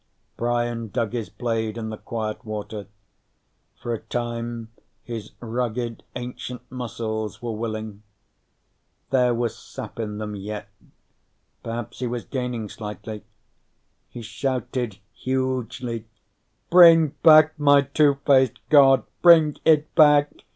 [0.35, 2.87] Brian dug his blade in the quiet water.
[3.79, 4.71] For a time,
[5.03, 8.01] his rugged ancient muscles were willing.
[9.11, 10.69] There was sap in them yet.
[11.61, 13.23] Perhaps he was gaining slightly.
[14.09, 16.07] He shouted hugely:
[16.71, 19.03] "Bring back my two faced god!
[19.21, 20.31] Bring it back!